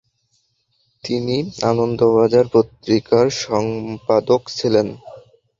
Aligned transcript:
তিনি 1.03 1.35
আনন্দবাজার 1.63 2.45
পত্রিকার 2.53 3.25
সম্পাদক 3.41 4.41
ছিলেন। 4.57 4.87